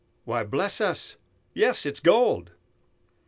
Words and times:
why, 0.23 0.43
bless 0.43 0.81
us, 0.81 1.15
yes, 1.53 1.85
it's 1.85 1.99
gold!" 1.99 2.53